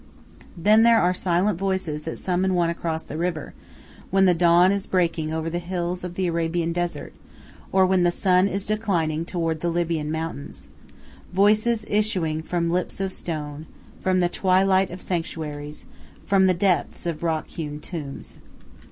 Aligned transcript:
Then 0.57 0.81
there 0.81 0.99
are 0.99 1.13
silent 1.13 1.59
voices 1.59 2.01
that 2.09 2.17
summon 2.17 2.55
one 2.55 2.71
across 2.71 3.03
the 3.03 3.17
river, 3.19 3.53
when 4.09 4.25
the 4.25 4.33
dawn 4.33 4.71
is 4.71 4.87
breaking 4.87 5.31
over 5.31 5.47
the 5.47 5.59
hills 5.59 6.03
of 6.03 6.15
the 6.15 6.25
Arabian 6.25 6.73
desert, 6.73 7.13
or 7.71 7.85
when 7.85 8.01
the 8.01 8.09
sun 8.09 8.47
is 8.47 8.65
declining 8.65 9.25
toward 9.25 9.59
the 9.59 9.69
Libyan 9.69 10.11
mountains 10.11 10.69
voices 11.33 11.85
issuing 11.87 12.41
from 12.41 12.71
lips 12.71 12.99
of 12.99 13.13
stone, 13.13 13.67
from 13.99 14.21
the 14.21 14.27
twilight 14.29 14.89
of 14.89 15.01
sanctuaries, 15.01 15.85
from 16.25 16.47
the 16.47 16.55
depths 16.55 17.05
of 17.05 17.21
rock 17.21 17.47
hewn 17.49 17.79
tombs. 17.79 18.37